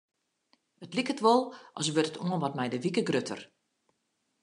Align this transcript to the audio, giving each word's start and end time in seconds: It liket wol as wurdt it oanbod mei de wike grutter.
It 0.85 0.93
liket 0.99 1.23
wol 1.25 1.41
as 1.79 1.87
wurdt 1.93 2.11
it 2.11 2.21
oanbod 2.23 2.53
mei 2.57 2.69
de 2.71 2.79
wike 2.83 3.01
grutter. 3.07 3.41